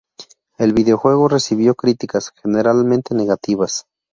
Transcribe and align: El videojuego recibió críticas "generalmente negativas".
El 0.57 0.73
videojuego 0.73 1.27
recibió 1.27 1.75
críticas 1.75 2.31
"generalmente 2.41 3.13
negativas". 3.13 3.85